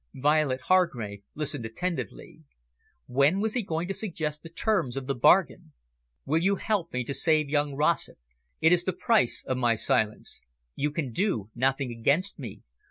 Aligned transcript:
Violet 0.15 0.61
Hargrave 0.61 1.21
listened 1.35 1.63
attentively. 1.63 2.39
When 3.05 3.39
was 3.39 3.53
he 3.53 3.61
going 3.61 3.87
to 3.87 3.93
suggest 3.93 4.41
the 4.41 4.49
terms 4.49 4.97
of 4.97 5.05
the 5.05 5.13
bargain? 5.13 5.73
"Will 6.25 6.39
you 6.41 6.55
help 6.55 6.91
me 6.91 7.03
to 7.03 7.13
save 7.13 7.49
young 7.49 7.75
Rossett? 7.75 8.17
It 8.61 8.73
is 8.73 8.83
the 8.83 8.93
price 8.93 9.43
of 9.45 9.57
my 9.57 9.75
silence. 9.75 10.41
You 10.73 10.89
can 10.89 11.11
do 11.11 11.51
nothing 11.53 11.91
against 11.91 12.39
me. 12.39 12.63